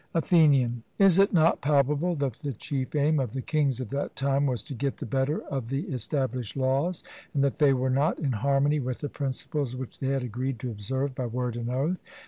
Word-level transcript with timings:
ATHENIAN: 0.15 0.81
Is 0.97 1.19
it 1.19 1.31
not 1.31 1.61
palpable 1.61 2.15
that 2.15 2.33
the 2.39 2.53
chief 2.53 2.95
aim 2.95 3.19
of 3.19 3.33
the 3.33 3.41
kings 3.43 3.79
of 3.79 3.89
that 3.91 4.15
time 4.15 4.47
was 4.47 4.63
to 4.63 4.73
get 4.73 4.97
the 4.97 5.05
better 5.05 5.43
of 5.43 5.69
the 5.69 5.81
established 5.93 6.57
laws, 6.57 7.03
and 7.35 7.43
that 7.43 7.59
they 7.59 7.71
were 7.71 7.91
not 7.91 8.17
in 8.17 8.31
harmony 8.31 8.79
with 8.79 9.01
the 9.01 9.09
principles 9.09 9.75
which 9.75 9.99
they 9.99 10.07
had 10.07 10.23
agreed 10.23 10.57
to 10.61 10.71
observe 10.71 11.13
by 11.13 11.27
word 11.27 11.55
and 11.55 11.69
oath? 11.69 11.99